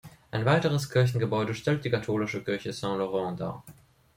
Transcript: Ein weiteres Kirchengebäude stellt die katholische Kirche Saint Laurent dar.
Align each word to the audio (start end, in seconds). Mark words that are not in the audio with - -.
Ein 0.31 0.45
weiteres 0.45 0.89
Kirchengebäude 0.89 1.53
stellt 1.53 1.85
die 1.85 1.91
katholische 1.91 2.43
Kirche 2.43 2.73
Saint 2.73 2.97
Laurent 2.97 3.39
dar. 3.39 3.63